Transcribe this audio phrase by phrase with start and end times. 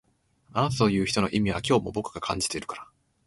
[0.51, 2.87] あなたという人の意味は今日も僕が感じてるから